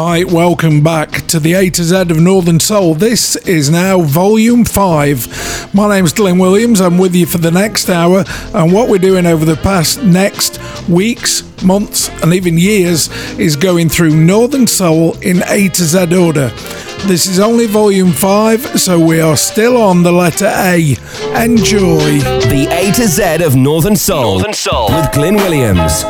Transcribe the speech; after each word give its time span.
Hi, 0.00 0.22
welcome 0.22 0.80
back 0.80 1.26
to 1.26 1.40
the 1.40 1.54
A 1.54 1.70
to 1.70 1.82
Z 1.82 2.02
of 2.02 2.20
Northern 2.20 2.60
Soul. 2.60 2.94
This 2.94 3.34
is 3.34 3.68
now 3.68 4.00
Volume 4.00 4.64
5. 4.64 5.74
My 5.74 5.88
name's 5.88 6.12
Glyn 6.12 6.38
Williams. 6.38 6.80
I'm 6.80 6.98
with 6.98 7.16
you 7.16 7.26
for 7.26 7.38
the 7.38 7.50
next 7.50 7.90
hour, 7.90 8.24
and 8.54 8.72
what 8.72 8.88
we're 8.88 8.98
doing 8.98 9.26
over 9.26 9.44
the 9.44 9.56
past 9.56 10.00
next 10.04 10.60
weeks, 10.88 11.42
months, 11.64 12.10
and 12.22 12.32
even 12.32 12.56
years 12.58 13.08
is 13.40 13.56
going 13.56 13.88
through 13.88 14.14
Northern 14.14 14.68
Soul 14.68 15.18
in 15.18 15.42
A 15.48 15.68
to 15.70 15.82
Z 15.82 16.14
order. 16.14 16.50
This 17.08 17.26
is 17.26 17.40
only 17.40 17.66
Volume 17.66 18.12
5, 18.12 18.78
so 18.78 19.04
we 19.04 19.20
are 19.20 19.36
still 19.36 19.76
on 19.76 20.04
the 20.04 20.12
letter 20.12 20.46
A. 20.46 20.96
Enjoy. 21.34 22.20
The 22.46 22.68
A 22.70 22.92
to 22.92 23.08
Z 23.08 23.42
of 23.42 23.56
Northern 23.56 23.96
Soul, 23.96 24.34
Northern 24.34 24.54
Soul. 24.54 24.90
with 24.90 25.10
Glyn 25.10 25.34
Williams. 25.34 26.04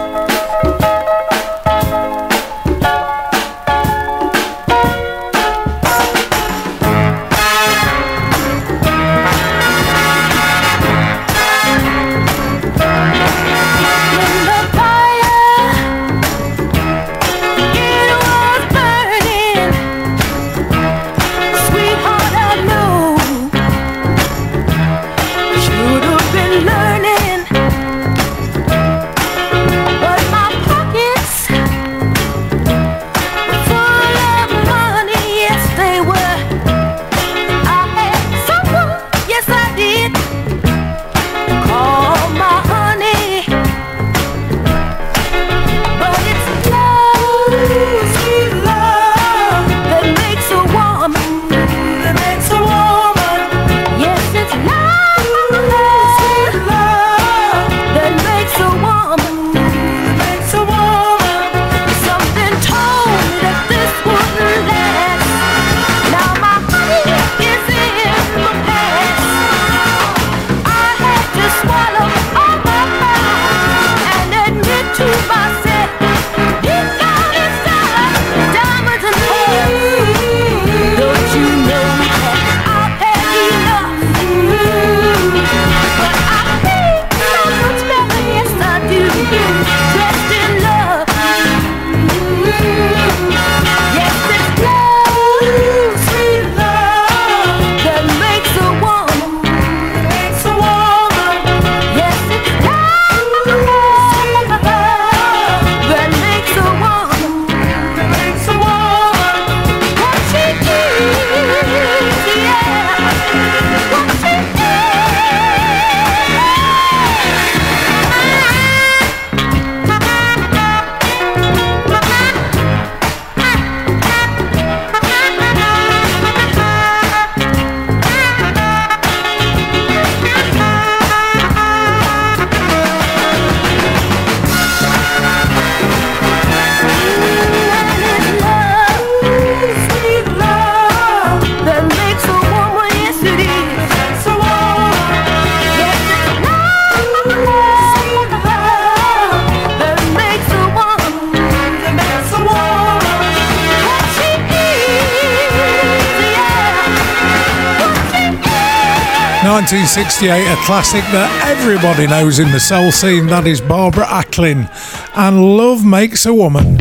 A 159.96 160.56
classic 160.66 161.02
that 161.12 161.30
everybody 161.46 162.06
knows 162.06 162.38
in 162.38 162.50
the 162.52 162.60
soul 162.60 162.92
scene. 162.92 163.26
That 163.26 163.46
is 163.46 163.60
Barbara 163.60 164.04
Acklin. 164.04 164.68
And 165.16 165.56
Love 165.56 165.84
Makes 165.84 166.26
a 166.26 166.34
Woman. 166.34 166.77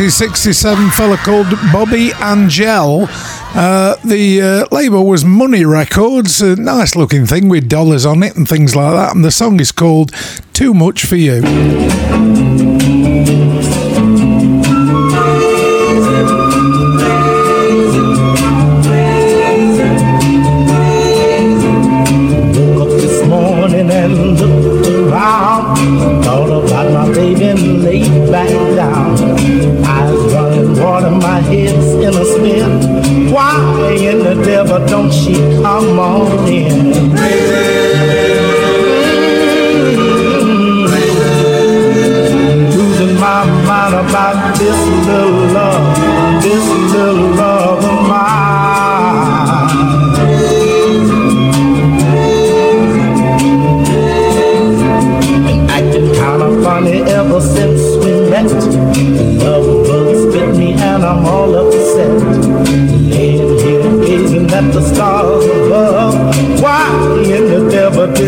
1967 0.00 0.90
fella 0.92 1.18
called 1.18 1.50
Bobby 1.74 2.10
Angel. 2.22 3.06
Uh, 3.54 3.96
the 4.02 4.40
uh, 4.40 4.74
label 4.74 5.04
was 5.04 5.26
Money 5.26 5.66
Records, 5.66 6.40
a 6.40 6.56
nice 6.56 6.96
looking 6.96 7.26
thing 7.26 7.50
with 7.50 7.68
dollars 7.68 8.06
on 8.06 8.22
it 8.22 8.34
and 8.34 8.48
things 8.48 8.74
like 8.74 8.94
that. 8.94 9.14
And 9.14 9.22
the 9.22 9.30
song 9.30 9.60
is 9.60 9.72
called 9.72 10.12
Too 10.54 10.72
Much 10.72 11.04
for 11.04 11.16
You. 11.16 12.79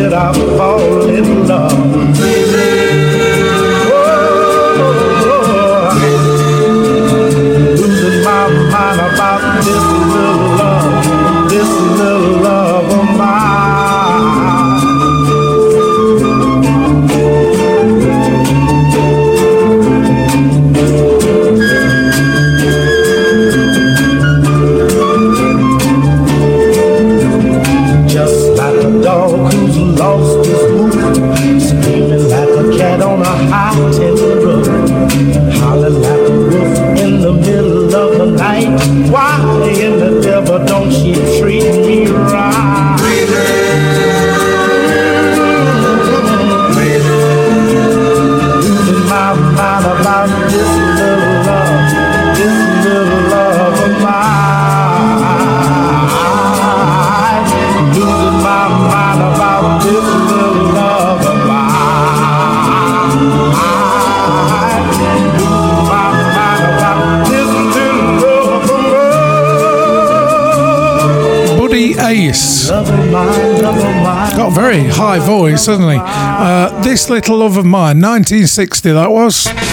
Did 0.02 0.12
I 0.12 0.32
fall 0.32 0.51
high 75.66 75.76
voice, 75.76 75.78
hasn't 75.78 75.92
he? 75.92 75.98
Uh, 76.00 76.82
this 76.82 77.08
Little 77.10 77.38
Love 77.38 77.56
of 77.56 77.64
Mine, 77.64 78.00
1960 78.00 78.92
that 78.92 79.10
was. 79.10 79.71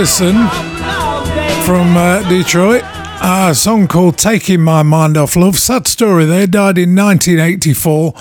Anderson 0.00 0.48
from 1.66 1.94
uh, 1.94 2.26
Detroit. 2.26 2.82
a 3.20 3.54
song 3.54 3.86
called 3.86 4.16
Taking 4.16 4.62
My 4.62 4.82
Mind 4.82 5.18
Off 5.18 5.36
Love. 5.36 5.58
Sad 5.58 5.86
story, 5.86 6.24
they 6.24 6.46
died 6.46 6.78
in 6.78 6.96
1984, 6.96 8.14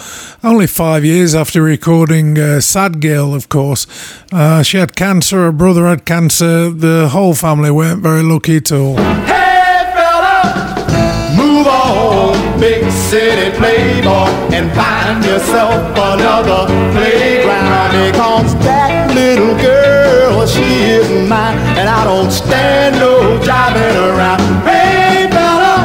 only 0.44 0.68
five 0.68 1.06
years 1.06 1.34
after 1.34 1.62
recording 1.62 2.38
uh, 2.38 2.60
Sad 2.60 3.00
Girl, 3.00 3.34
of 3.34 3.48
course. 3.48 3.88
Uh, 4.34 4.62
she 4.62 4.76
had 4.76 4.98
cancer, 4.98 5.38
her 5.38 5.52
brother 5.54 5.88
had 5.88 6.04
cancer, 6.04 6.70
the 6.70 7.08
whole 7.14 7.34
family 7.34 7.72
weren't 7.72 8.04
very 8.04 8.24
lucky 8.24 8.58
at 8.58 8.74
all. 8.74 8.98
Hey 8.98 9.90
fella, 9.96 11.34
move 11.38 11.66
on, 11.66 12.60
big 12.60 12.92
city 12.92 13.56
playboy, 13.56 14.28
and 14.54 14.70
find 14.76 15.24
yourself 15.24 15.72
another 15.94 16.66
playground 16.92 18.12
because 18.12 18.54
that 18.66 19.16
little 19.16 19.56
girl, 19.56 20.09
she 20.52 20.66
is 20.98 21.08
mine, 21.30 21.58
and 21.78 21.88
I 21.88 22.04
don't 22.04 22.32
stand 22.32 22.96
no 22.98 23.38
driving 23.44 23.96
around. 24.10 24.42
Hey 24.66 25.30
fella, 25.30 25.76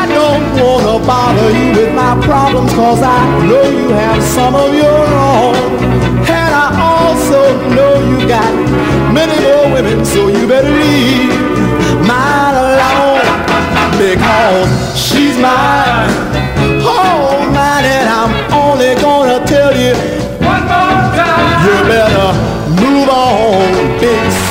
I 0.00 0.02
don't 0.08 0.44
wanna 0.60 1.04
bother 1.04 1.50
you 1.50 1.68
with 1.78 1.92
my 1.94 2.14
problems, 2.24 2.72
cause 2.72 3.02
I 3.02 3.20
know 3.48 3.64
you 3.78 3.88
have 3.90 4.22
some 4.22 4.54
of 4.54 4.72
your 4.74 5.02
own. 5.32 5.56
And 6.38 6.52
I 6.64 6.68
also 6.92 7.40
know 7.76 7.92
you 8.10 8.18
got 8.26 8.52
many 9.12 9.36
more 9.46 9.66
women, 9.74 10.04
so 10.04 10.28
you 10.28 10.46
better 10.46 10.70
leave 10.70 11.34
mine 12.08 12.56
alone 12.64 13.28
because 13.98 14.68
she's 14.96 15.36
mine. 15.38 16.19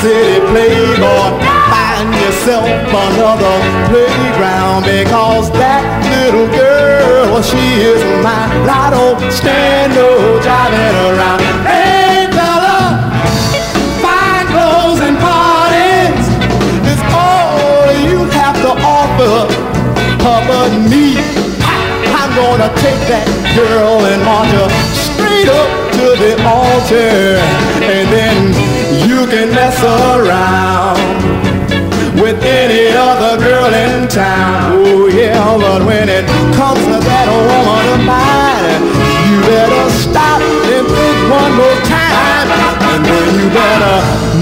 City 0.00 0.40
playboy. 0.48 1.28
Find 1.68 2.08
yourself 2.16 2.64
another 2.64 3.56
playground 3.92 4.88
because 4.88 5.52
that 5.60 5.84
little 6.08 6.48
girl, 6.56 7.42
she 7.44 7.60
is 7.84 8.00
mine. 8.24 8.64
I 8.64 8.88
don't 8.96 9.20
stand 9.28 9.92
no 9.92 10.08
driving 10.40 10.96
around. 11.04 11.40
Hey, 11.68 12.32
fella, 12.32 12.96
fine 14.00 14.48
clothes 14.48 15.04
and 15.04 15.16
parties 15.20 16.24
is 16.88 17.00
all 17.12 17.92
you 18.00 18.24
have 18.40 18.56
to 18.64 18.72
offer. 18.80 19.52
But 20.24 20.72
me, 20.88 21.20
I'm 22.16 22.32
gonna 22.32 22.72
take 22.80 23.00
that 23.12 23.28
girl 23.52 24.00
and 24.08 24.24
march 24.24 24.48
her 24.56 24.68
straight 24.96 25.48
up 25.52 25.68
to 26.00 26.06
the 26.16 26.32
altar, 26.48 27.36
and 27.84 28.08
then 28.08 28.79
you 29.20 29.26
can 29.26 29.50
mess 29.50 29.76
around 29.84 30.96
with 32.16 32.40
any 32.40 32.88
other 32.96 33.36
girl 33.36 33.68
in 33.68 34.08
town. 34.08 34.80
Oh 34.80 35.08
yeah, 35.12 35.44
but 35.60 35.84
when 35.84 36.08
it 36.08 36.24
comes 36.56 36.80
to 36.88 36.96
that 37.04 37.28
woman 37.28 37.84
of 37.96 38.00
mine, 38.08 38.80
you 39.28 39.36
better 39.44 39.84
stop 39.92 40.40
and 40.40 40.86
think 40.88 41.18
one 41.28 41.52
more 41.52 41.80
time, 41.84 42.48
and 42.96 43.02
then 43.04 43.28
you 43.36 43.48
better 43.52 43.96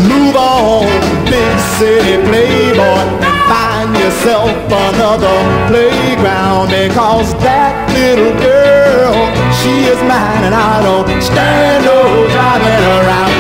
move 0.07 0.37
on, 0.39 0.87
big 1.27 1.55
city 1.75 2.23
playboy, 2.23 3.03
and 3.19 3.39
find 3.51 3.91
yourself 3.99 4.47
another 4.71 5.39
playground 5.67 6.71
because 6.71 7.35
that 7.43 7.75
little 7.99 8.31
girl, 8.39 9.27
she 9.59 9.91
is 9.91 9.99
mine, 10.07 10.47
and 10.47 10.55
I 10.55 10.87
don't 10.87 11.11
stand 11.19 11.83
no 11.83 11.99
driving 12.31 12.85
around. 12.95 13.38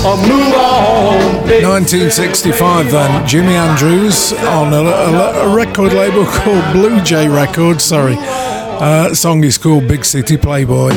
Oh, 0.00 0.16
move 0.22 0.54
on, 0.54 1.62
1965 1.62 2.90
then, 2.92 3.10
Jimi 3.26 3.52
Andrews 3.56 4.32
on 4.32 4.72
a, 4.72 4.76
a- 4.82 5.50
a 5.50 5.54
record 5.54 5.92
label 5.92 6.24
called 6.24 6.72
Blue 6.72 7.00
Jay 7.02 7.28
Records, 7.28 7.82
sorry. 7.84 8.14
Uh, 8.18 9.12
song 9.12 9.42
is 9.44 9.58
called 9.58 9.88
Big 9.88 10.04
City 10.04 10.36
Playboy. 10.36 10.90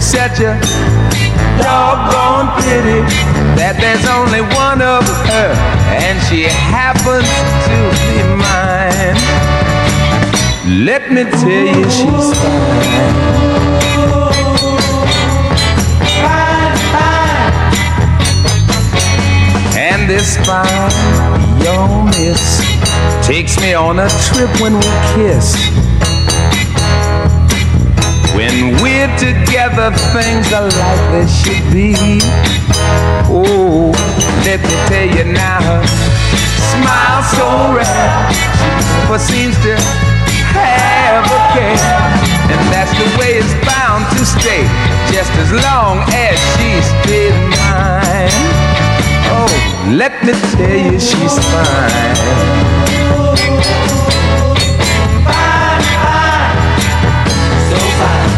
It's 0.00 0.12
such 0.12 0.40
a 0.40 0.56
doggone 1.60 2.48
pity 2.64 3.04
that 3.52 3.76
there's 3.76 4.06
only 4.08 4.40
one 4.56 4.80
of 4.80 5.04
her, 5.28 5.52
and 5.92 6.16
she 6.24 6.44
happens 6.48 7.28
to 7.68 7.76
be 8.08 8.24
mine. 8.40 9.20
Let 10.88 11.12
me 11.12 11.24
tell 11.24 11.68
you, 11.76 11.84
she's 11.92 12.32
fine. 12.40 13.12
Fine, 16.24 16.76
fine. 16.96 17.52
And 19.76 20.08
this 20.08 20.40
fine 20.48 20.96
young 21.60 22.06
miss 22.06 22.64
takes 23.26 23.60
me 23.60 23.74
on 23.74 23.98
a 23.98 24.08
trip 24.08 24.48
when 24.62 24.74
we 24.76 24.88
kiss. 25.12 25.89
When 28.40 28.72
we're 28.80 29.12
together, 29.18 29.92
things 30.16 30.50
are 30.50 30.64
like 30.64 31.04
they 31.12 31.28
should 31.28 31.60
be. 31.74 31.92
Oh, 33.28 33.92
let 34.46 34.60
me 34.64 34.76
tell 34.88 35.04
you 35.04 35.30
now, 35.30 35.60
her 35.60 35.84
smile 36.72 37.20
so 37.36 37.76
rare, 37.76 38.32
she 38.32 38.88
never 38.96 39.18
seems 39.18 39.56
to 39.60 39.76
have 40.56 41.28
a 41.28 41.40
care. 41.52 41.76
And 42.48 42.60
that's 42.72 42.96
the 42.96 43.04
way 43.20 43.36
it's 43.36 43.52
bound 43.68 44.08
to 44.16 44.24
stay, 44.24 44.64
just 45.12 45.32
as 45.36 45.52
long 45.52 46.00
as 46.08 46.40
she's 46.56 46.88
been 47.04 47.36
mine. 47.60 48.32
Oh, 49.36 49.52
let 50.00 50.16
me 50.24 50.32
tell 50.56 50.92
you, 50.92 50.98
she's. 50.98 51.36
Fine, 51.52 52.40
so 57.70 57.78
fine. 58.00 58.30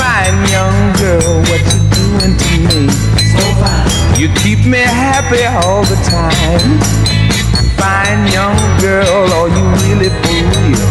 Fine 0.00 0.40
young 0.52 0.78
girl, 1.00 1.32
what 1.48 1.62
you 1.70 1.80
doing 1.96 2.34
to 2.44 2.52
me? 2.68 2.80
So 3.32 3.44
fine. 3.60 3.88
You 4.20 4.28
keep 4.42 4.60
me 4.66 4.78
happy 4.78 5.44
all 5.44 5.82
the 5.84 5.98
time. 6.04 6.72
Fine 7.80 8.32
young 8.32 8.58
girl, 8.80 9.26
are 9.38 9.48
you 9.48 9.64
really 9.84 10.10
for 10.20 10.40
real? 10.60 10.88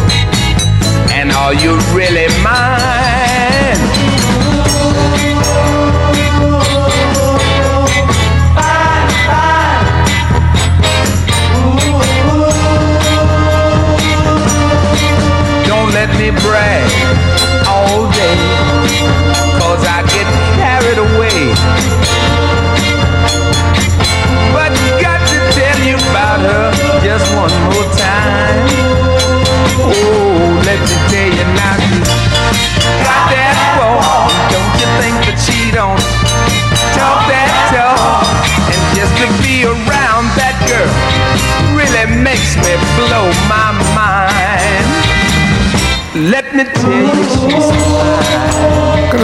And 1.16 1.30
are 1.32 1.54
you 1.54 1.78
really 1.94 2.26
mine? 2.42 4.03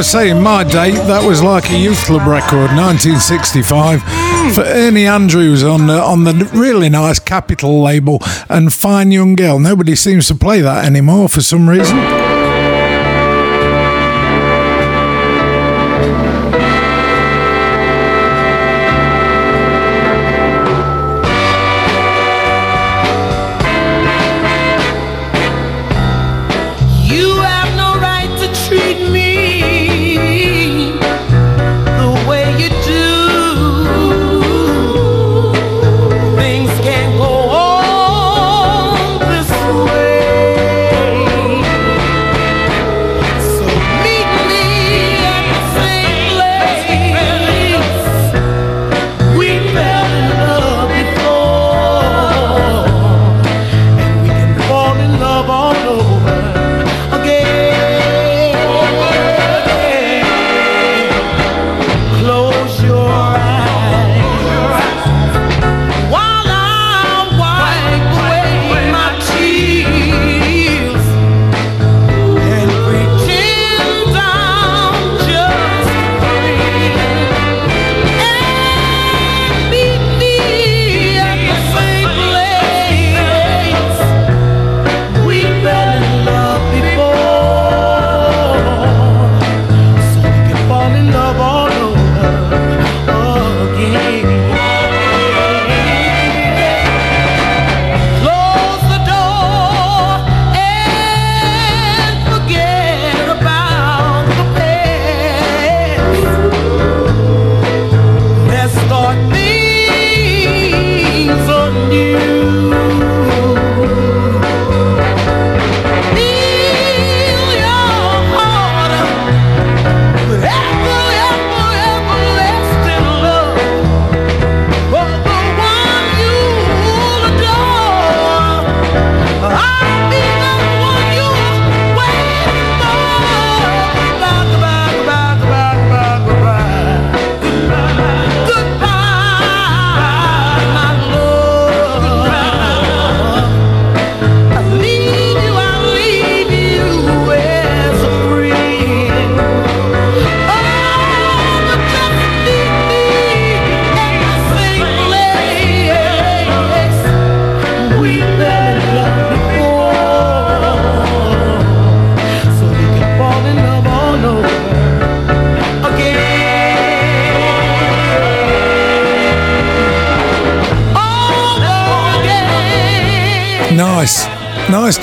Gotta 0.00 0.08
say, 0.08 0.30
in 0.30 0.40
my 0.40 0.64
day, 0.64 0.92
that 0.92 1.28
was 1.28 1.42
like 1.42 1.70
a 1.70 1.76
youth 1.76 2.06
club 2.06 2.26
record, 2.26 2.74
1965, 2.74 4.00
hmm. 4.02 4.50
for 4.50 4.62
Ernie 4.62 5.04
Andrews 5.04 5.62
on 5.62 5.88
the, 5.88 6.00
on 6.00 6.24
the 6.24 6.50
really 6.54 6.88
nice 6.88 7.18
Capitol 7.18 7.82
label 7.82 8.18
and 8.48 8.72
Fine 8.72 9.10
Young 9.10 9.34
Girl. 9.34 9.58
Nobody 9.58 9.94
seems 9.94 10.26
to 10.28 10.34
play 10.34 10.62
that 10.62 10.86
anymore 10.86 11.28
for 11.28 11.42
some 11.42 11.68
reason. 11.68 11.98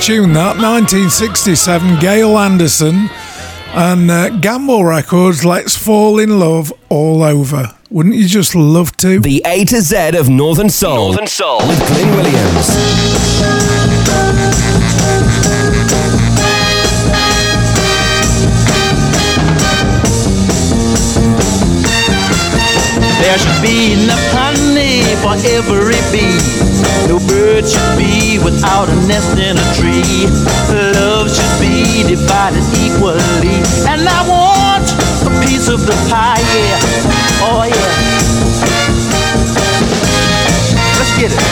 Tune 0.08 0.32
that, 0.32 0.56
1967, 0.56 2.00
Gail 2.00 2.38
Anderson 2.38 3.10
and 3.74 4.10
uh, 4.10 4.30
Gamble 4.38 4.82
Records, 4.82 5.44
Let's 5.44 5.76
Fall 5.76 6.18
in 6.18 6.38
Love 6.38 6.72
All 6.88 7.22
Over. 7.22 7.74
Wouldn't 7.90 8.14
you 8.14 8.26
just 8.26 8.54
love 8.54 8.96
to? 8.98 9.20
The 9.20 9.42
A 9.44 9.66
to 9.66 9.82
Z 9.82 10.16
of 10.16 10.30
Northern 10.30 10.70
Soul. 10.70 11.08
Northern 11.08 11.26
Soul 11.26 11.58
with 11.58 11.86
Glyn 11.88 12.08
Williams. 12.16 12.68
There 23.20 23.38
should 23.38 23.60
be 23.62 23.92
enough 23.92 24.22
honey 24.30 25.02
for 25.22 25.34
every 25.34 26.00
bee. 26.14 26.38
No 27.10 27.18
bird 27.26 27.66
should 27.66 27.98
be 27.98 28.38
without 28.38 28.88
a 28.88 28.96
nest 29.06 29.36
in 29.38 29.58
a 29.58 29.66
tree. 29.74 30.30
Love 30.94 31.26
should 31.26 31.54
be 31.58 32.06
divided 32.06 32.62
equally. 32.78 33.58
And 33.90 34.06
I 34.06 34.20
want 34.22 34.86
a 35.26 35.30
piece 35.44 35.68
of 35.68 35.84
the 35.84 35.96
pie, 36.08 36.38
yeah. 36.54 36.78
Oh, 37.42 37.66
yeah. 37.66 38.18
Let's 40.96 41.12
get 41.18 41.32
it. 41.34 41.42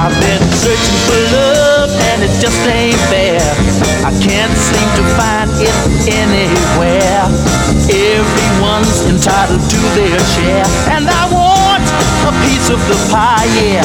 I've 0.00 0.16
been 0.20 0.42
searching 0.56 1.00
for 1.06 1.20
love 1.36 1.90
and 2.12 2.22
it 2.24 2.32
just 2.40 2.60
ain't 2.66 2.98
fair. 3.08 3.63
I 4.04 4.12
can't 4.20 4.52
seem 4.52 4.88
to 5.00 5.04
find 5.16 5.50
it 5.60 5.76
anywhere. 6.08 7.24
Everyone's 7.88 9.04
entitled 9.08 9.60
to 9.60 9.78
their 9.96 10.20
share, 10.36 10.66
and 10.92 11.08
I 11.08 11.24
want 11.32 11.84
a 12.28 12.32
piece 12.44 12.68
of 12.70 12.80
the 12.88 12.98
pie, 13.12 13.48
yeah. 13.56 13.84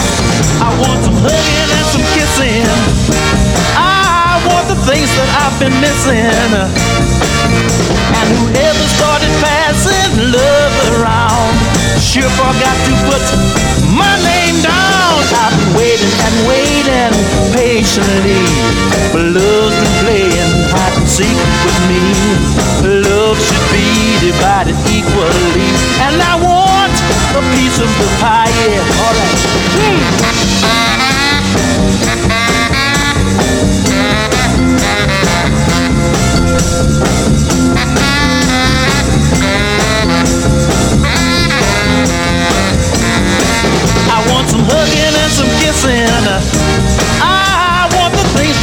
I 0.63 0.71
want 0.79 1.03
some 1.03 1.17
hugging 1.19 1.69
and 1.75 1.88
some 1.91 2.07
kissing. 2.15 2.67
I 3.75 4.39
want 4.47 4.67
the 4.67 4.79
things 4.88 5.09
that 5.19 5.29
I've 5.39 5.57
been 5.59 5.75
missing. 5.79 6.27
And 8.19 8.27
whoever 8.39 8.85
started 8.95 9.31
passing 9.43 10.31
love 10.31 10.75
around 10.95 11.78
sure 11.99 12.23
forgot 12.39 12.77
to 12.88 12.93
put 13.12 13.23
my 13.91 14.15
name 14.23 14.63
down. 14.63 15.19
I've 15.35 15.51
been 15.51 15.75
waiting 15.75 16.07
and 16.07 16.47
waiting 16.47 17.12
patiently, 17.51 18.39
but 19.12 19.35
love's 19.35 19.75
been 19.75 19.95
playing 20.07 20.51
hide 20.71 20.95
and 20.95 21.07
seek 21.07 21.35
with 21.35 21.79
me. 21.91 21.99
Love 23.03 23.38
should 23.38 23.67
be 23.75 24.15
divided 24.31 24.79
equally, 24.88 25.69
and 26.07 26.15
I 26.23 26.39
want 26.39 26.95
a 27.35 27.41
piece 27.55 27.79
of 27.83 27.91
the 27.99 28.07
pie. 28.23 28.47
Yeah, 28.47 28.79
all 29.03 29.13
right. 29.13 29.39
I 37.01 37.18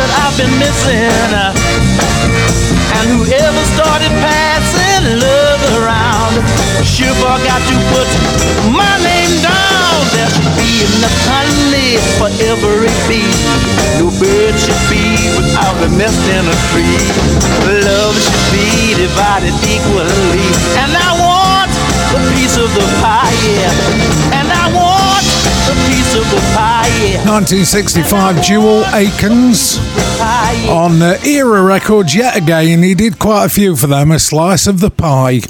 that 0.07 0.23
I've 0.23 0.37
been 0.39 0.55
missing. 0.63 1.11
And 2.97 3.07
whoever 3.19 3.63
started 3.75 4.13
passing 4.23 5.03
love 5.19 5.63
around 5.83 6.35
sure 6.87 7.15
forgot 7.19 7.61
to 7.67 7.77
put 7.91 8.09
my 8.71 8.95
name 9.03 9.35
down. 9.43 9.99
There 10.15 10.31
should 10.31 10.55
be 10.55 10.87
enough 10.87 11.19
honey 11.27 11.99
for 12.19 12.31
every 12.47 12.93
bee. 13.11 13.27
No 13.99 14.15
bird 14.23 14.55
should 14.55 14.83
be 14.87 15.27
without 15.35 15.77
a 15.83 15.91
nest 15.99 16.23
in 16.31 16.45
a 16.47 16.57
tree. 16.71 17.03
Love 17.83 18.15
should 18.15 18.47
be 18.55 18.95
divided 18.95 19.55
equally. 19.67 20.47
And 20.79 20.95
I 20.95 21.11
want 21.19 21.73
a 22.15 22.21
piece 22.35 22.57
of 22.57 22.71
the 22.75 22.87
pie, 23.03 23.35
yeah. 23.43 24.16
1965, 27.27 28.43
Jewel 28.43 28.83
Akens 28.85 29.79
on 30.69 31.03
uh, 31.03 31.19
Era 31.25 31.63
Records 31.63 32.15
yet 32.15 32.37
again. 32.37 32.83
He 32.83 32.95
did 32.95 33.19
quite 33.19 33.47
a 33.47 33.49
few 33.49 33.77
for 33.77 33.87
them, 33.87 34.11
a 34.11 34.19
slice 34.19 34.67
of 34.67 34.81
the 34.81 34.91
pie. 34.91 35.41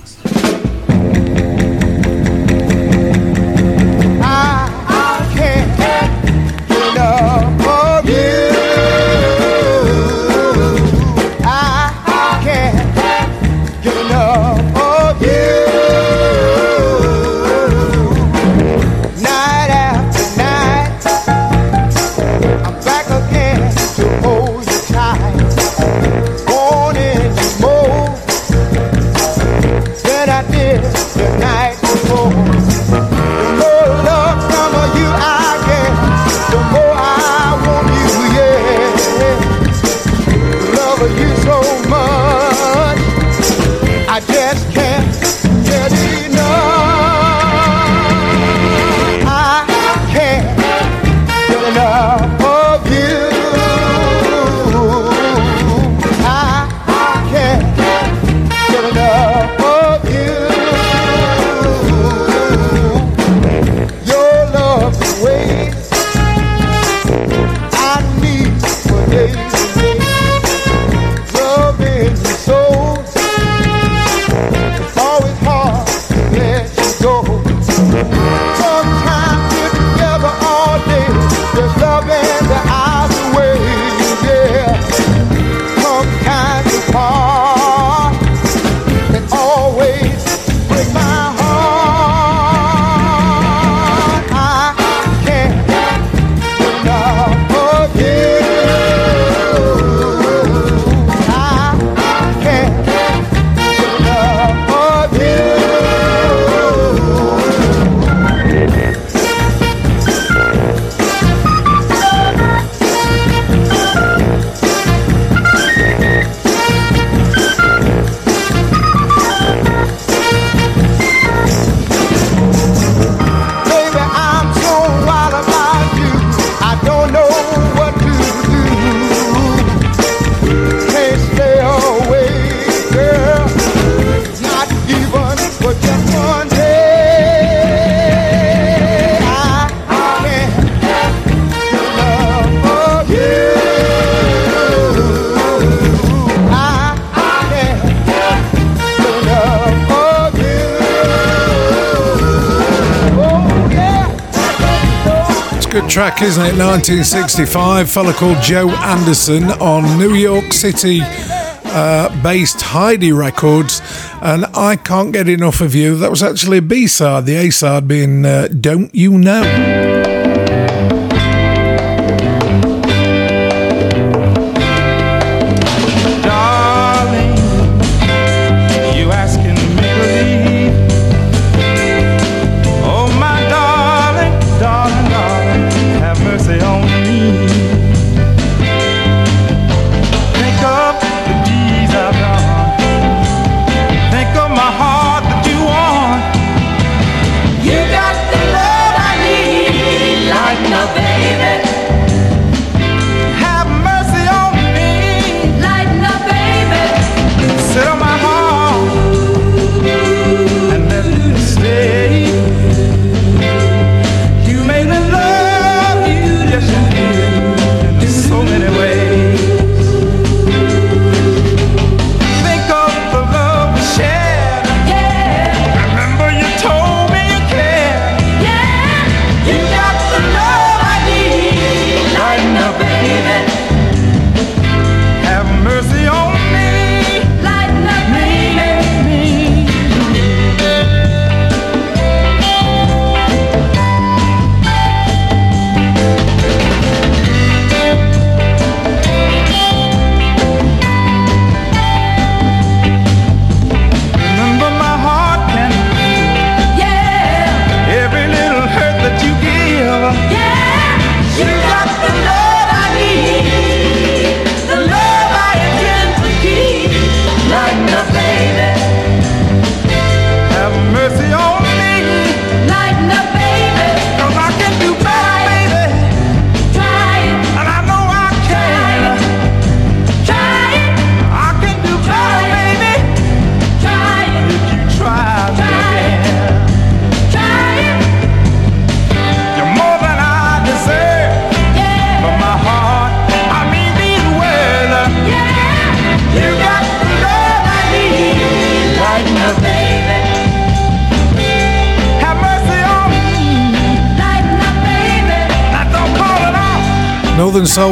Track, 155.97 156.21
isn't 156.21 156.43
it? 156.43 156.59
1965, 156.59 157.91
fella 157.91 158.13
called 158.13 158.37
Joe 158.43 158.69
Anderson 158.69 159.45
on 159.45 159.99
New 159.99 160.13
York 160.13 160.53
City 160.53 161.01
uh, 161.01 162.23
based 162.23 162.61
Heidi 162.61 163.13
Records, 163.13 163.81
and 164.21 164.45
I 164.55 164.77
can't 164.77 165.11
get 165.11 165.27
enough 165.27 165.63
of 165.63 165.75
you. 165.75 165.97
That 165.97 166.11
was 166.11 166.23
actually 166.23 166.59
a 166.59 166.63
B 166.63 166.87
side, 166.87 167.25
the 167.25 167.37
A 167.37 167.49
side 167.49 167.89
being 167.89 168.27
uh, 168.27 168.49
Don't 168.49 168.95
You 168.95 169.17
Know. 169.17 169.66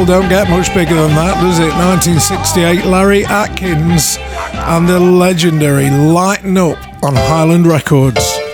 Don't 0.05 0.29
get 0.29 0.47
much 0.51 0.71
bigger 0.75 0.93
than 0.93 1.09
that, 1.15 1.41
does 1.41 1.57
it? 1.57 1.73
1968, 1.73 2.85
Larry 2.85 3.25
Atkins 3.25 4.17
and 4.53 4.87
the 4.87 4.99
legendary 4.99 5.89
Lighten 5.89 6.57
Up 6.57 6.77
on 7.03 7.15
Highland 7.15 7.65
Records. 7.65 8.44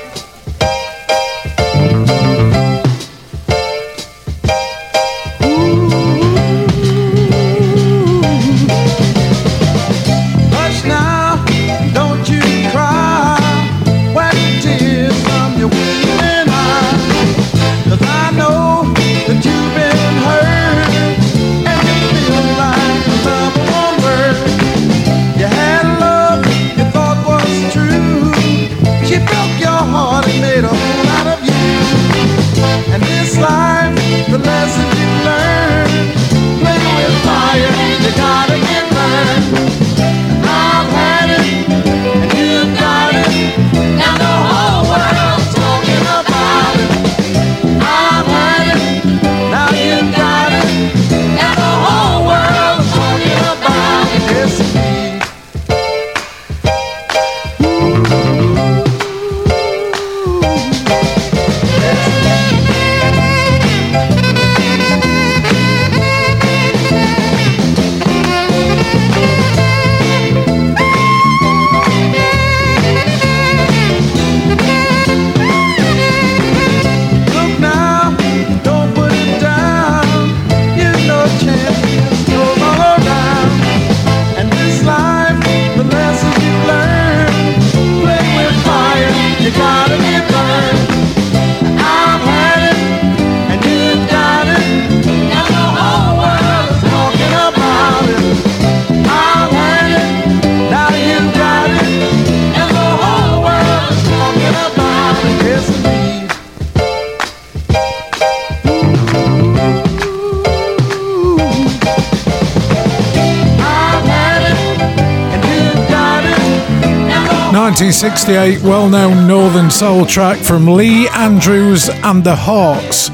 1968 117.61 118.63
well 118.63 118.89
known 118.89 119.27
Northern 119.27 119.69
Soul 119.69 120.03
track 120.07 120.39
from 120.39 120.65
Lee 120.65 121.07
Andrews 121.09 121.89
and 121.89 122.23
the 122.23 122.35
Hawks. 122.35 123.11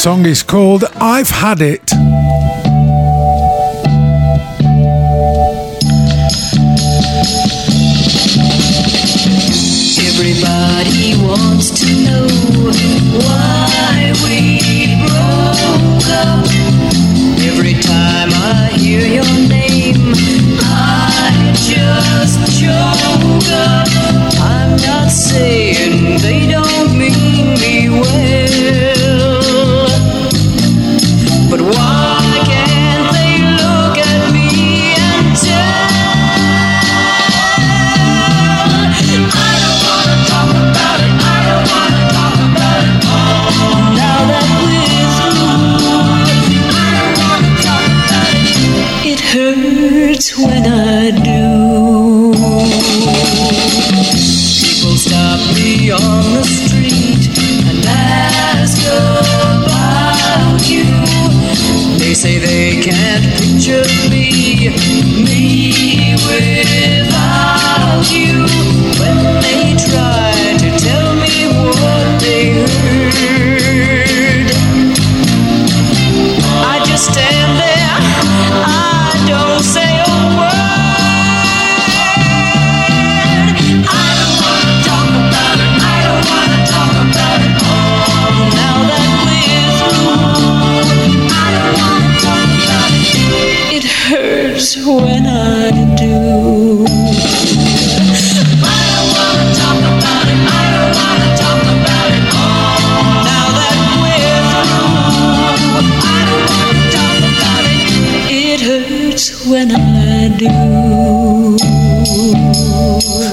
Song 0.00 0.24
is 0.24 0.40
called 0.44 0.84
I've 1.00 1.30
Had 1.30 1.60
It. 1.60 1.92
Everybody 10.06 11.16
wants 11.26 11.80
to 11.80 11.90
know 12.06 12.28
why 13.18 14.12
we 14.22 14.94
broke 15.08 16.08
up. 16.14 16.46
Every 17.42 17.74
time 17.82 18.30
I 18.32 18.70
hear 18.78 19.00
your 19.00 19.48
name, 19.48 20.12
I 20.62 20.97
just 21.68 22.38
joker. 22.58 23.84
I'm 24.40 24.72
not 24.88 25.10
saying 25.10 26.18
they 26.22 26.46
don't 26.46 26.96
mean 26.96 27.54
me 27.60 27.90
well, 27.90 29.84
but 31.50 31.60
why 31.60 32.40
can't 32.48 33.06
they 33.16 33.34
look 33.60 33.98
at 33.98 34.32
me 34.32 34.48
and 34.96 35.36
tell? 35.36 35.92
I 39.20 39.52
don't 39.60 39.80
wanna 39.84 40.16
talk 40.30 40.50
about 40.64 40.98
it. 41.06 41.12
I 41.20 41.38
don't 41.48 41.66
wanna 41.72 42.02
talk 42.16 42.38
about 42.48 42.80
it. 42.88 42.96
Now 44.00 44.18
that 44.30 44.46
we're 44.64 45.08
through, 45.18 46.16
I 46.80 46.88
don't 46.96 47.14
wanna 47.20 47.52
talk 47.66 47.84
about 48.00 48.32
it. 48.40 49.12
It 49.12 49.20
hurts 49.20 50.28
when 50.38 50.64
I. 50.66 50.87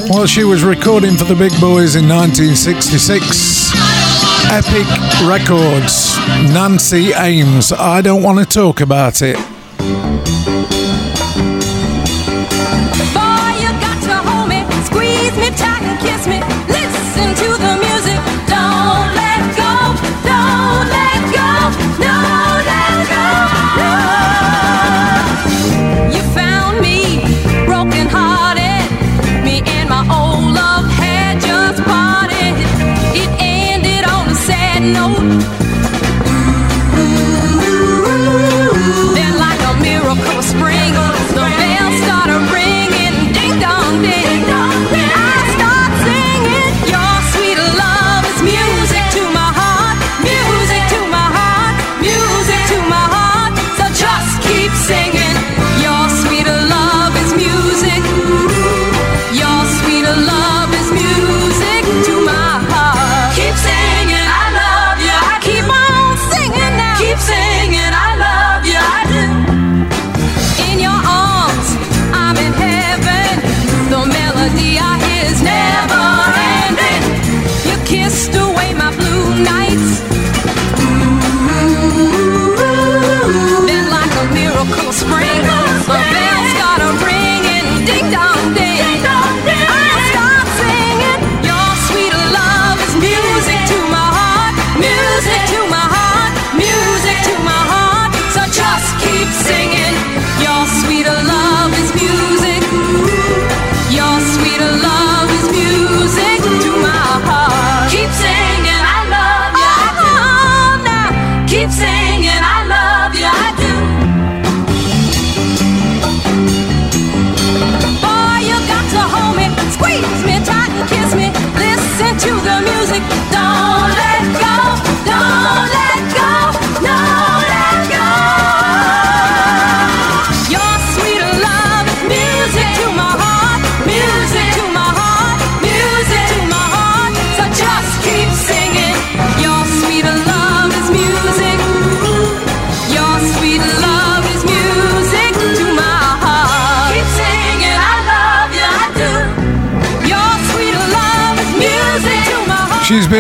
While 0.09 0.25
she 0.25 0.43
was 0.43 0.63
recording 0.63 1.15
for 1.15 1.25
the 1.25 1.35
big 1.37 1.51
boys 1.61 1.95
in 1.95 2.09
1966. 2.09 3.71
Epic 4.49 4.87
Records. 5.27 6.17
Nancy 6.51 7.13
Ames. 7.13 7.71
I 7.71 8.01
don't 8.01 8.23
want 8.23 8.39
to 8.39 8.45
talk 8.45 8.81
about 8.81 9.21
it. 9.21 9.37
Boy, 13.13 13.45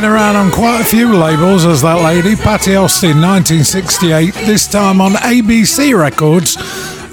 been 0.01 0.11
around 0.11 0.35
on 0.35 0.51
quite 0.51 0.81
a 0.81 0.83
few 0.83 1.15
labels 1.15 1.65
as 1.65 1.81
that 1.81 2.01
lady, 2.01 2.35
Patti 2.35 2.75
Austin, 2.75 3.21
1968, 3.21 4.33
this 4.45 4.67
time 4.67 4.99
on 4.99 5.13
ABC 5.13 5.97
Records 5.97 6.57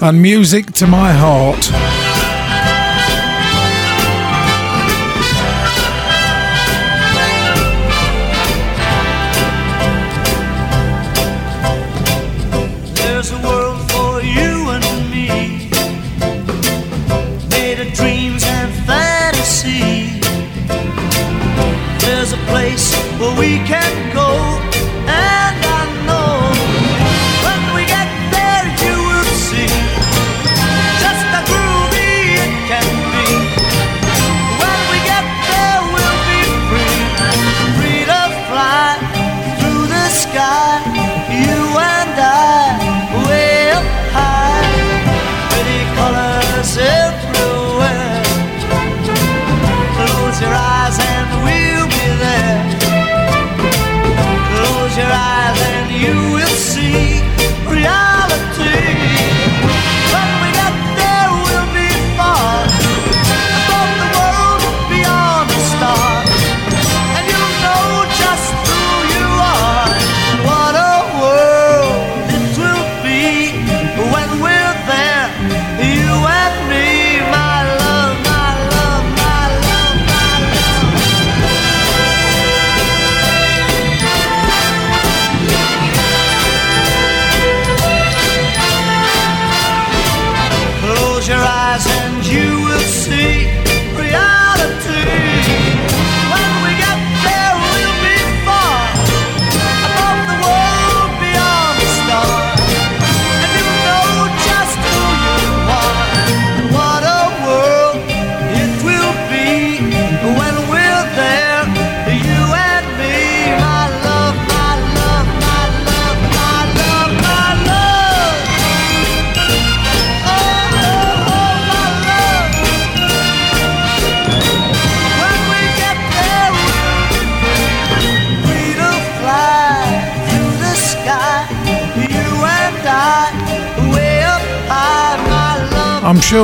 and 0.02 0.20
Music 0.20 0.66
to 0.72 0.88
My 0.88 1.12
Heart. 1.12 1.81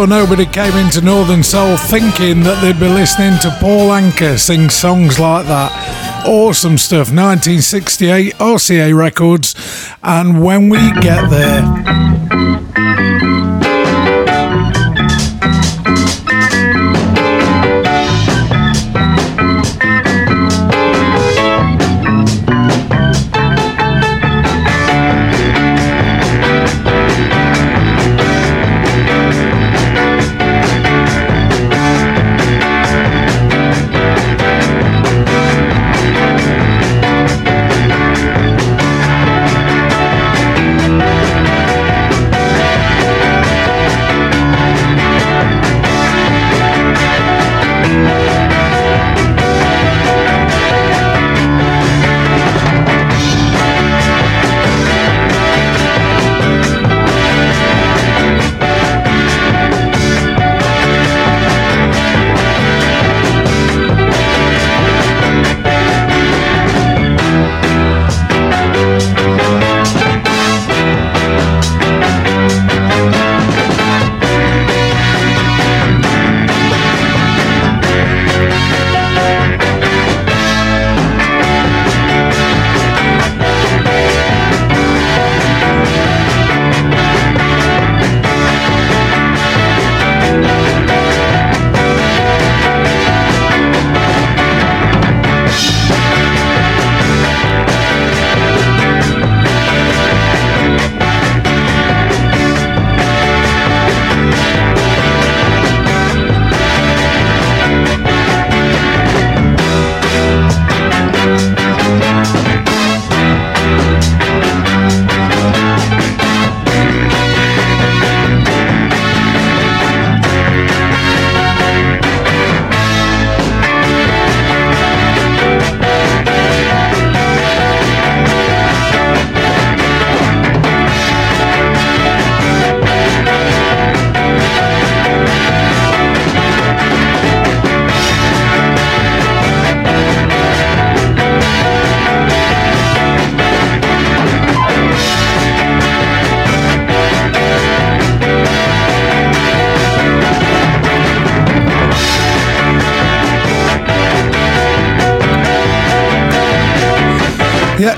Nobody 0.08 0.46
came 0.46 0.74
into 0.74 1.00
Northern 1.00 1.42
Soul 1.42 1.76
thinking 1.76 2.42
that 2.42 2.60
they'd 2.62 2.80
be 2.80 2.88
listening 2.88 3.38
to 3.40 3.50
Paul 3.60 3.90
Anka 3.90 4.38
sing 4.38 4.70
songs 4.70 5.18
like 5.18 5.46
that. 5.46 6.24
Awesome 6.26 6.78
stuff. 6.78 7.08
1968 7.08 8.34
RCA 8.34 8.96
Records. 8.96 9.54
And 10.02 10.42
when 10.42 10.68
we 10.68 10.78
get 11.00 11.28
there. 11.28 12.17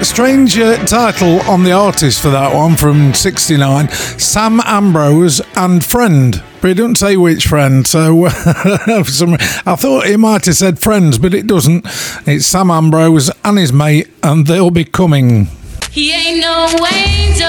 Strange 0.02 0.58
uh, 0.58 0.76
title 0.86 1.40
on 1.42 1.62
the 1.62 1.72
artist 1.72 2.20
for 2.20 2.30
that 2.30 2.54
one 2.54 2.76
from 2.76 3.12
69 3.14 3.88
Sam 3.90 4.60
Ambrose 4.64 5.40
and 5.56 5.84
Friend. 5.84 6.42
But 6.60 6.68
he 6.68 6.74
doesn't 6.74 6.96
say 6.96 7.16
which 7.16 7.46
friend, 7.46 7.86
so 7.86 8.28
some- 9.04 9.34
I 9.66 9.76
thought 9.76 10.06
he 10.06 10.16
might 10.16 10.44
have 10.46 10.56
said 10.56 10.78
friends, 10.78 11.16
but 11.18 11.32
it 11.34 11.46
doesn't. 11.46 11.86
It's 12.26 12.46
Sam 12.46 12.70
Ambrose 12.70 13.30
and 13.44 13.56
his 13.58 13.72
mate, 13.72 14.08
and 14.22 14.46
they'll 14.46 14.70
be 14.70 14.84
coming. 14.84 15.46
He 15.90 16.12
ain't 16.12 16.40
no 16.40 16.66
angel. 16.92 17.48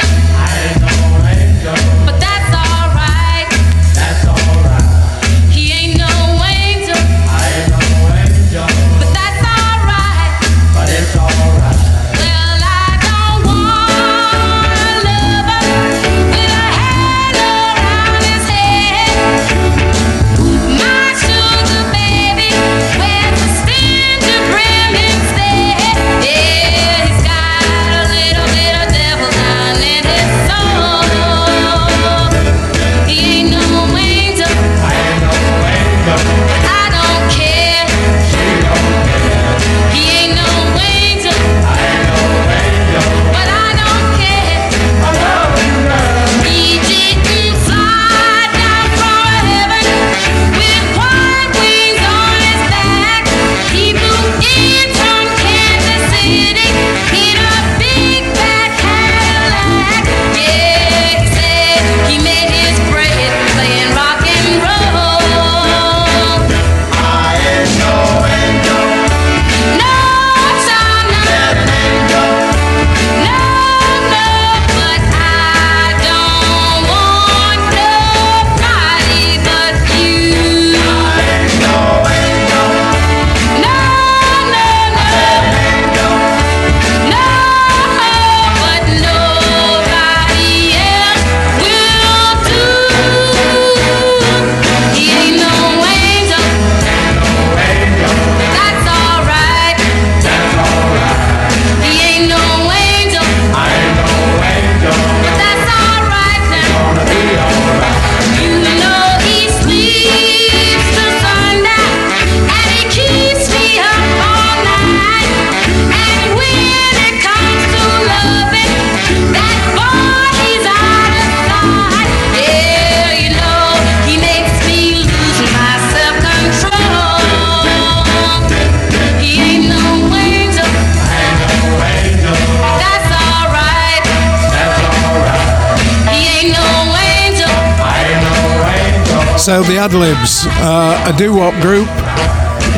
So 139.51 139.63
the 139.63 139.73
Adlibs, 139.73 140.47
uh, 140.61 141.13
a 141.13 141.17
doo 141.17 141.35
wop 141.35 141.53
group 141.61 141.89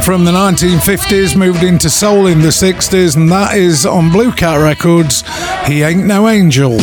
from 0.03 0.25
the 0.25 0.31
1950s, 0.31 1.35
moved 1.35 1.61
into 1.61 1.87
soul 1.87 2.25
in 2.25 2.41
the 2.41 2.47
60s, 2.47 3.15
and 3.15 3.31
that 3.31 3.55
is 3.55 3.85
on 3.85 4.11
Blue 4.11 4.31
Cat 4.31 4.59
Records. 4.59 5.23
He 5.67 5.83
Ain't 5.83 6.07
No 6.07 6.27
Angel. 6.27 6.79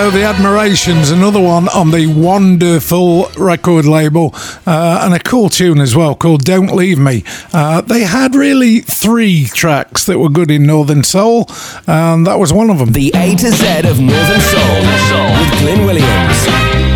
So 0.00 0.10
The 0.10 0.22
Admirations, 0.22 1.10
another 1.10 1.42
one 1.42 1.68
on 1.68 1.90
the 1.90 2.06
wonderful 2.06 3.28
record 3.36 3.84
label, 3.84 4.30
uh, 4.66 5.02
and 5.02 5.12
a 5.12 5.18
cool 5.18 5.50
tune 5.50 5.78
as 5.78 5.94
well 5.94 6.14
called 6.14 6.42
Don't 6.42 6.74
Leave 6.74 6.98
Me. 6.98 7.22
Uh, 7.52 7.82
they 7.82 8.04
had 8.04 8.34
really 8.34 8.80
three 8.80 9.44
tracks 9.44 10.06
that 10.06 10.18
were 10.18 10.30
good 10.30 10.50
in 10.50 10.64
Northern 10.64 11.04
Soul, 11.04 11.50
and 11.86 12.26
that 12.26 12.38
was 12.38 12.50
one 12.50 12.70
of 12.70 12.78
them. 12.78 12.92
The 12.92 13.12
A 13.14 13.36
to 13.36 13.50
Z 13.50 13.80
of 13.80 14.00
Northern 14.00 14.40
Soul, 14.40 14.80
Soul. 15.10 15.38
with 15.38 15.60
Glyn 15.60 15.84
Williams. 15.84 16.89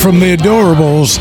From 0.00 0.18
the 0.18 0.34
Adorables 0.34 1.18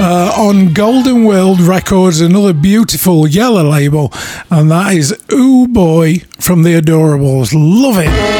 uh, 0.00 0.32
on 0.36 0.72
Golden 0.72 1.24
World 1.24 1.60
Records, 1.60 2.20
another 2.20 2.52
beautiful 2.52 3.28
yellow 3.28 3.62
label, 3.62 4.12
and 4.50 4.68
that 4.70 4.94
is 4.94 5.16
Ooh 5.32 5.68
Boy 5.68 6.18
from 6.40 6.64
the 6.64 6.80
Adorables. 6.80 7.52
Love 7.54 7.98
it. 7.98 8.35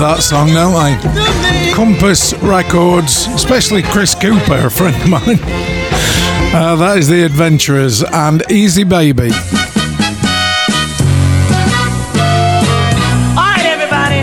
Love 0.00 0.16
that 0.16 0.22
song, 0.22 0.48
don't 0.48 0.74
I? 0.76 0.94
Compass 1.74 2.34
Records, 2.42 3.26
especially 3.34 3.82
Chris 3.82 4.14
Cooper, 4.14 4.66
a 4.66 4.70
friend 4.70 4.94
of 4.94 5.08
mine. 5.08 5.38
Uh, 6.54 6.76
that 6.76 6.98
is 6.98 7.08
The 7.08 7.24
Adventurers 7.24 8.02
and 8.04 8.42
Easy 8.50 8.84
Baby. 8.84 9.30
All 13.34 13.42
right, 13.42 13.66
everybody. 13.66 14.22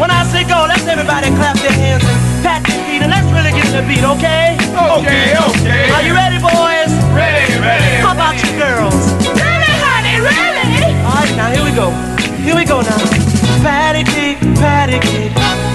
When 0.00 0.10
I 0.10 0.26
say 0.26 0.42
go, 0.42 0.66
let's 0.66 0.86
everybody 0.86 1.28
clap 1.38 1.56
their 1.58 1.70
hands 1.70 2.02
and 2.02 2.18
pat 2.42 2.66
their 2.66 2.82
feet, 2.86 3.02
and 3.02 3.10
let's 3.10 3.28
really 3.30 3.54
get 3.54 3.70
the 3.70 3.82
beat, 3.86 4.02
okay? 4.18 4.58
Okay, 4.74 5.38
okay. 5.38 5.86
Are 5.92 6.02
you 6.02 6.14
ready, 6.14 6.42
boys? 6.42 6.90
Ready, 7.14 7.46
ready. 7.62 8.02
How 8.02 8.14
about 8.14 8.34
you 8.42 8.50
girls? 8.58 8.98
Ready, 9.38 9.70
honey, 9.70 10.18
ready. 10.18 10.98
All 11.06 11.14
right, 11.14 11.34
now 11.36 11.54
here 11.54 11.62
we 11.62 11.70
go. 11.76 11.94
Here 12.42 12.56
we 12.56 12.64
go 12.64 12.82
now. 12.82 13.11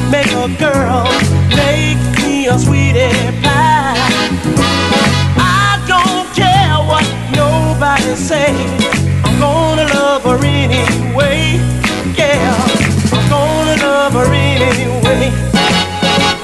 Make 0.10 0.32
a 0.32 0.48
girl 0.58 1.04
make 1.56 1.98
me 2.24 2.48
a 2.48 2.58
sweetie 2.58 3.12
pie. 3.44 3.96
I 5.38 5.84
don't 5.86 6.28
care 6.34 6.78
what 6.90 7.06
nobody 7.36 8.16
say. 8.16 8.54
I'm 9.26 9.40
gonna 9.40 9.86
love 9.94 10.24
her 10.24 10.40
anyway. 10.46 11.60
Yeah, 12.16 12.56
I'm 13.12 13.30
gonna 13.30 13.76
love 13.84 14.14
her 14.14 14.34
anyway. 14.34 15.32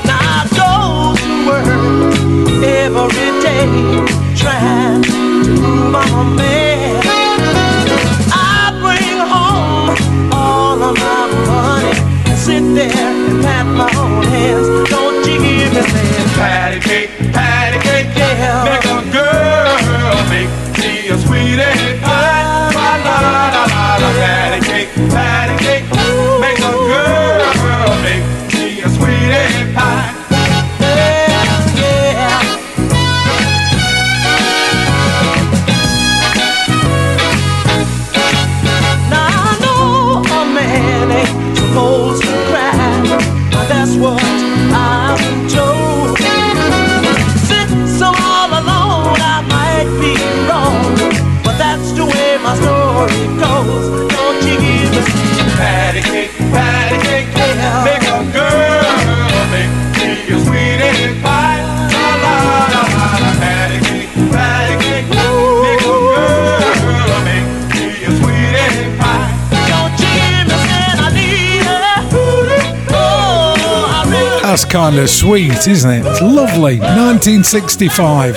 Now 0.05 0.20
I 0.20 0.47
go 0.59 1.16
to 1.24 1.34
work 1.47 1.68
every 2.64 3.30
day 3.41 3.66
trying 4.36 5.01
to 5.03 5.11
prove 5.57 5.95
I'm 5.95 6.14
a 6.14 6.36
man. 6.36 6.72
And 12.91 13.43
pat 13.43 13.65
my 13.65 13.89
own 13.97 14.23
hands. 14.23 14.67
Don't 14.89 15.25
you 15.27 15.39
hear 15.41 15.69
me 15.71 15.81
Patty 16.36 16.79
cake, 16.79 17.09
patty 17.34 17.79
cake, 17.79 18.07
Yeah. 18.15 18.63
make 18.65 18.86
a 18.86 18.99
girl 19.15 20.17
make 20.34 20.51
me 20.79 21.09
a 21.09 21.17
sweetie 21.17 21.99
pie. 22.01 22.71
La 22.73 22.91
la 23.05 23.15
la 23.25 23.45
la 23.55 23.63
la. 23.73 24.09
Patty 24.19 24.59
cake, 24.69 24.89
patty 25.11 25.42
kind 74.74 74.97
of 74.97 75.07
sweet, 75.07 75.67
isn't 75.67 75.91
it? 75.91 76.03
It's 76.03 76.19
lovely. 76.19 76.80
1965. 76.80 78.36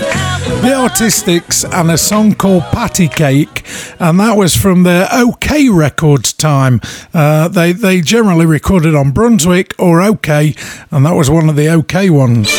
The 0.60 0.74
Artistics 0.74 1.64
and 1.64 1.90
a 1.90 1.96
song 1.96 2.34
called 2.34 2.62
Patty 2.64 3.08
Cake, 3.08 3.64
and 3.98 4.20
that 4.20 4.36
was 4.36 4.54
from 4.54 4.82
their 4.82 5.06
Okeh 5.06 5.74
Records 5.74 6.34
time. 6.34 6.82
Uh, 7.14 7.48
they 7.48 7.72
they 7.72 8.02
generally 8.02 8.44
recorded 8.44 8.94
on 8.94 9.12
Brunswick 9.12 9.74
or 9.78 10.00
Okeh, 10.00 10.54
and 10.90 11.06
that 11.06 11.14
was 11.14 11.30
one 11.30 11.48
of 11.48 11.56
the 11.56 11.68
Okeh 11.68 12.10
ones. 12.10 12.50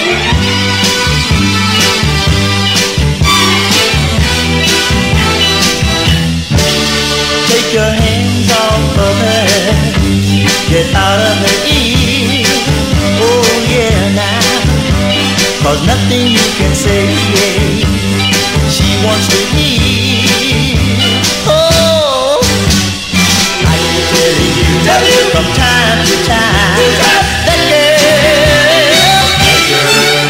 Take 7.51 7.73
your 7.75 7.93
hands 7.93 8.51
off 8.51 8.97
of 8.97 9.17
her. 9.21 9.47
Get 10.71 10.95
out 10.95 11.19
of 11.19 11.37
her 11.37 11.46
Cause 15.63 15.81
nothing 15.85 16.27
you 16.27 16.39
can 16.57 16.73
say 16.75 17.05
She 18.69 18.87
wants 19.05 19.27
to 19.27 19.37
eat 19.57 20.79
Oh 21.47 22.39
I 23.65 23.75
will 23.83 24.05
tell 24.13 24.33
you, 24.47 24.63
tell 24.87 25.03
you 25.03 25.21
From 25.33 25.47
time 25.57 25.99
to 26.05 26.15
time 26.25 26.77
That 27.45 27.61
girl 27.69 28.07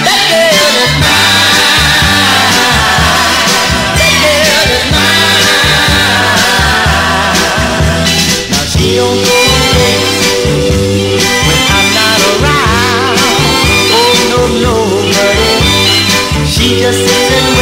That 0.08 0.22
girl 0.32 0.66
is 0.82 0.94
mine 1.02 1.38
That 3.98 4.14
girl 4.24 4.70
is 4.74 4.84
mine. 4.92 5.48
Now 8.52 8.64
she 8.66 8.88
just 16.76 17.00
isn't 17.00 17.57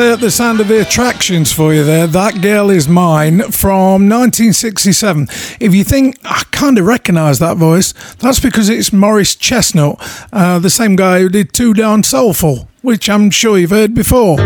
uh, 0.00 0.16
the 0.16 0.30
sound 0.30 0.60
of 0.60 0.68
the 0.68 0.80
attractions 0.80 1.52
for 1.52 1.74
you 1.74 1.84
there. 1.84 2.06
That 2.06 2.40
Girl 2.40 2.70
Is 2.70 2.88
Mine 2.88 3.40
from 3.50 4.08
1967. 4.08 5.28
If 5.60 5.74
you 5.74 5.84
think, 5.84 6.18
I 6.24 6.42
kind 6.50 6.78
of 6.78 6.86
recognise 6.86 7.38
that 7.40 7.58
voice, 7.58 7.92
that's 8.14 8.40
because 8.40 8.68
it's 8.70 8.92
Morris 8.92 9.36
Chestnut, 9.36 9.98
uh, 10.32 10.58
the 10.58 10.70
same 10.70 10.96
guy 10.96 11.20
who 11.20 11.28
did 11.28 11.52
Too 11.52 11.74
Darn 11.74 12.02
Soulful, 12.02 12.68
which 12.80 13.10
I'm 13.10 13.30
sure 13.30 13.58
you've 13.58 13.70
heard 13.70 13.94
before. 13.94 14.38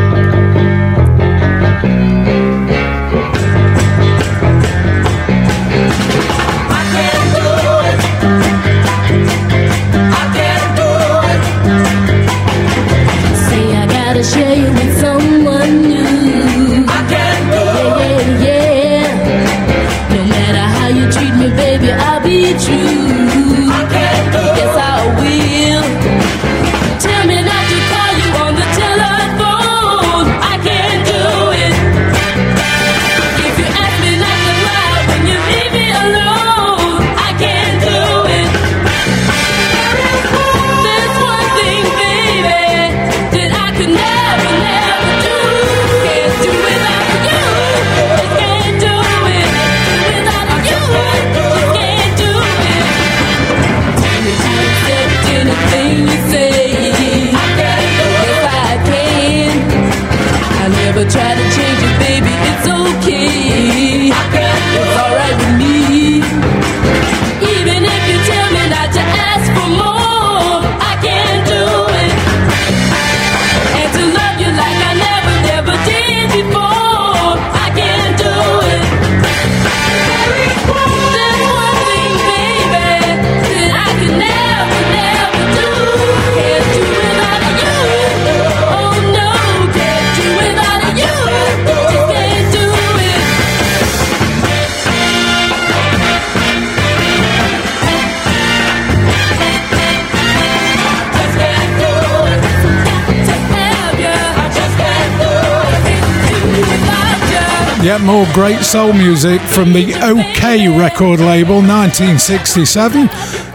Yeah, 107.84 107.98
more 107.98 108.26
great 108.32 108.60
soul 108.60 108.94
music 108.94 109.42
from 109.42 109.74
the 109.74 109.92
Okeh 109.92 110.78
record 110.78 111.20
label 111.20 111.56
1967. 111.56 113.08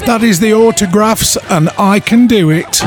That 0.06 0.22
is 0.22 0.40
the 0.40 0.54
autographs 0.54 1.36
and 1.50 1.70
I 1.80 2.00
Can 2.00 2.28
Do 2.28 2.52
It. 2.52 2.84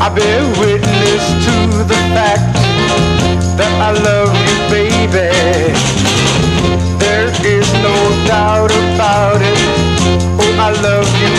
I 0.00 0.08
bear 0.16 0.42
witness 0.58 1.24
to 1.44 1.84
the 1.84 2.00
fact 2.16 2.56
that 3.58 3.72
I 3.84 3.92
love 3.92 4.32
you, 4.48 4.56
baby. 4.72 5.28
There 6.96 7.28
is 7.44 7.70
no 7.84 7.96
doubt 8.26 8.70
about 8.70 9.42
it. 9.42 9.58
Oh, 10.40 10.56
I 10.58 10.72
love 10.80 11.10
you, 11.20 11.32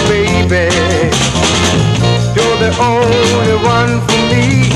baby 0.48 1.13
the 2.64 2.82
only 2.82 3.58
one 3.76 4.00
for 4.08 4.22
me. 4.32 4.72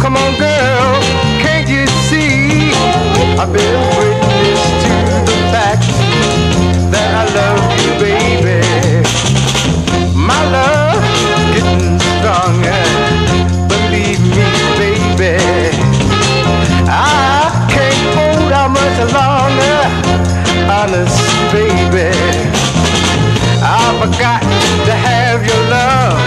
Come 0.00 0.16
on, 0.16 0.30
girl, 0.38 1.02
can't 1.42 1.68
you 1.68 1.84
see? 2.06 2.70
I've 3.40 3.52
been 3.52 3.78
witness 3.98 4.62
to 4.84 4.94
the 5.26 5.38
fact 5.50 5.82
that 6.94 7.10
I 7.20 7.24
love 7.38 7.64
you, 7.82 7.92
baby. 8.06 8.62
My 10.14 10.42
love 10.54 11.02
getting 11.54 11.98
stronger. 12.14 12.82
Believe 13.72 14.22
me, 14.36 14.46
baby. 14.78 15.34
I 16.86 17.50
can't 17.74 18.02
hold 18.14 18.52
out 18.52 18.70
much 18.78 18.98
longer. 19.18 19.78
Honest, 20.78 21.18
baby. 21.50 22.14
I 23.58 23.82
forgot 23.98 24.42
to 24.86 24.94
have 24.94 25.44
your 25.44 25.62
love 25.68 26.21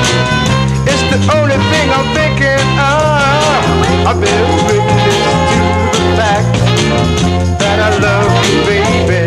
the 1.16 1.38
only 1.38 1.56
thing 1.72 1.88
I'm 1.96 2.08
thinking 2.14 2.68
of. 2.76 4.08
I've 4.10 4.20
been 4.20 4.48
witness 4.68 5.16
to 5.50 5.62
the 5.96 6.04
fact 6.20 6.56
that 7.60 7.78
I 7.88 7.92
love 8.04 8.34
you, 8.44 8.60
baby. 8.68 9.24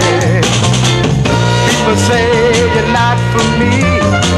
People 1.65 1.97
say 2.09 2.29
you're 2.75 2.93
not 2.93 3.17
for 3.33 3.45
me, 3.57 3.81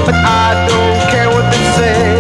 but 0.07 0.15
I 0.15 0.65
don't 0.69 1.11
care 1.11 1.29
what 1.29 1.51
they 1.51 1.65
say. 1.77 2.20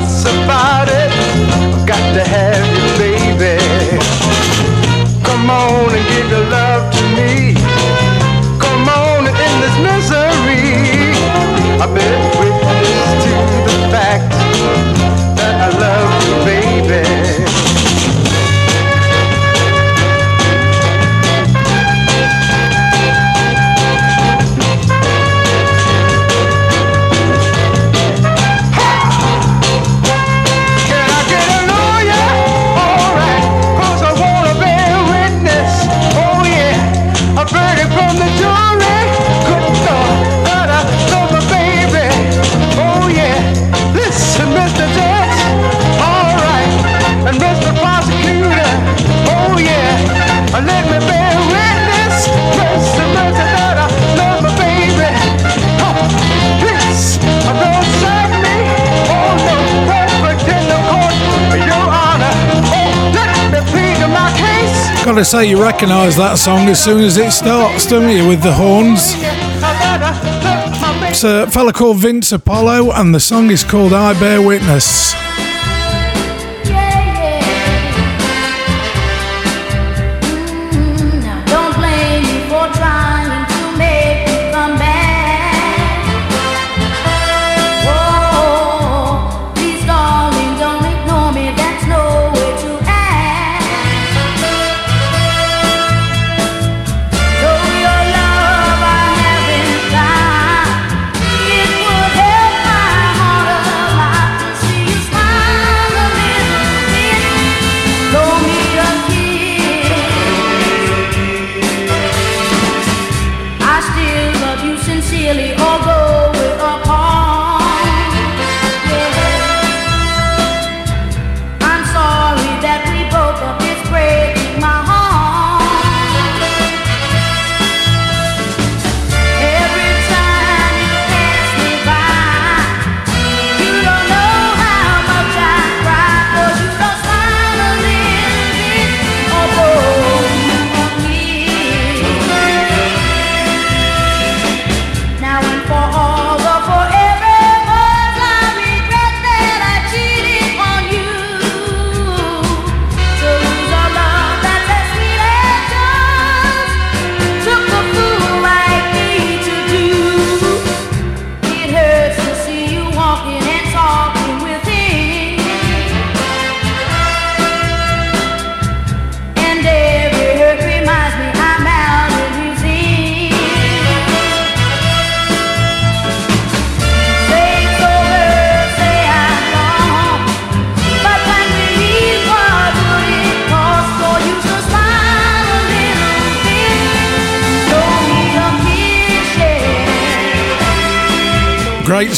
Buts 0.00 0.24
about 0.24 0.88
it. 0.88 1.10
I've 1.72 1.86
got 1.86 2.06
to 2.16 2.24
have 2.36 2.66
you, 2.76 2.86
baby. 3.00 3.56
Come 5.24 5.48
on 5.48 5.88
and 5.96 6.04
give 6.12 6.28
your 6.34 6.46
love 6.58 6.84
to 6.96 7.02
me. 7.16 7.54
Come 8.64 8.84
on 8.88 9.26
and 9.28 9.36
end 9.46 9.58
this 9.64 9.76
misery. 9.88 10.64
I've 11.80 11.94
been 11.94 12.15
say, 65.26 65.50
you 65.50 65.60
recognise 65.60 66.16
that 66.16 66.38
song 66.38 66.68
as 66.68 66.82
soon 66.82 67.02
as 67.02 67.16
it 67.16 67.32
starts, 67.32 67.84
don't 67.86 68.08
you, 68.08 68.28
with 68.28 68.42
the 68.42 68.52
horns? 68.52 69.14
It's 71.10 71.24
a 71.24 71.50
fella 71.50 71.72
called 71.72 71.96
Vince 71.96 72.30
Apollo, 72.30 72.92
and 72.92 73.12
the 73.12 73.18
song 73.18 73.50
is 73.50 73.64
called 73.64 73.92
I 73.92 74.18
Bear 74.20 74.40
Witness. 74.40 75.25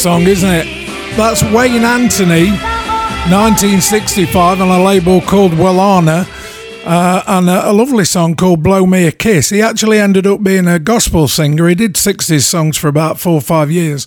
Song, 0.09 0.23
isn't 0.23 0.49
it? 0.49 0.65
That's 1.19 1.43
Wayne 1.43 1.85
Anthony, 1.85 2.47
1965, 3.29 4.59
on 4.59 4.69
a 4.71 4.83
label 4.83 5.21
called 5.21 5.53
Wellana. 5.53 6.27
Uh, 6.87 7.23
and 7.27 7.51
a, 7.51 7.71
a 7.71 7.73
lovely 7.75 8.07
song 8.07 8.35
called 8.35 8.63
Blow 8.63 8.87
Me 8.87 9.07
a 9.07 9.13
Kiss. 9.13 9.51
He 9.51 9.61
actually 9.61 9.99
ended 9.99 10.27
up 10.27 10.43
being 10.43 10.67
a 10.67 10.79
gospel 10.79 11.29
singer. 11.29 11.69
He 11.69 11.75
did 11.75 11.93
60s 11.93 12.45
songs 12.45 12.79
for 12.79 12.89
about 12.89 13.21
four 13.21 13.35
or 13.35 13.43
five 13.43 13.71
years 13.71 14.07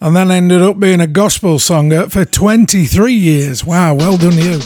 and 0.00 0.16
then 0.16 0.30
ended 0.30 0.62
up 0.62 0.80
being 0.80 1.02
a 1.02 1.06
gospel 1.06 1.58
singer 1.58 2.08
for 2.08 2.24
23 2.24 3.12
years. 3.12 3.66
Wow, 3.66 3.96
well 3.96 4.16
done, 4.16 4.38
you. 4.38 4.60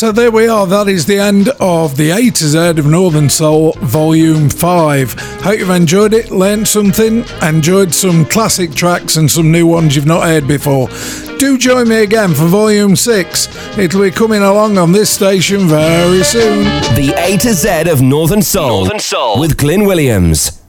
So 0.00 0.12
there 0.12 0.30
we 0.30 0.48
are. 0.48 0.66
That 0.66 0.88
is 0.88 1.04
the 1.04 1.18
end 1.18 1.50
of 1.60 1.98
the 1.98 2.10
A 2.12 2.30
to 2.30 2.44
Z 2.46 2.58
of 2.78 2.86
Northern 2.86 3.28
Soul 3.28 3.72
Volume 3.80 4.48
5. 4.48 5.12
Hope 5.42 5.58
you've 5.58 5.68
enjoyed 5.68 6.14
it, 6.14 6.30
learned 6.30 6.66
something, 6.66 7.22
enjoyed 7.42 7.92
some 7.92 8.24
classic 8.24 8.72
tracks 8.72 9.16
and 9.16 9.30
some 9.30 9.52
new 9.52 9.66
ones 9.66 9.94
you've 9.94 10.06
not 10.06 10.22
heard 10.22 10.48
before. 10.48 10.88
Do 11.36 11.58
join 11.58 11.90
me 11.90 11.96
again 11.96 12.30
for 12.30 12.46
Volume 12.46 12.96
6. 12.96 13.76
It'll 13.76 14.00
be 14.00 14.10
coming 14.10 14.40
along 14.40 14.78
on 14.78 14.92
this 14.92 15.10
station 15.10 15.68
very 15.68 16.22
soon. 16.22 16.64
The 16.96 17.12
A 17.18 17.36
to 17.36 17.52
Z 17.52 17.90
of 17.90 18.00
Northern 18.00 18.40
Soul, 18.40 18.84
Northern 18.84 19.00
Soul. 19.00 19.38
with 19.38 19.58
Glyn 19.58 19.84
Williams. 19.84 20.59